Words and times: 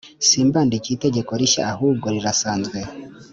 simbandikiye 0.27 0.93
itegeko 0.95 1.31
rishya 1.41 1.63
ahubwo 1.73 2.05
rirasanzwe 2.15 2.77